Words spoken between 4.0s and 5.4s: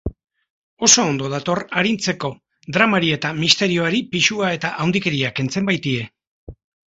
pisua eta handikeria